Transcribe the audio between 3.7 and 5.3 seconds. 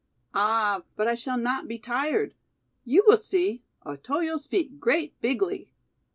Otoyo's feet great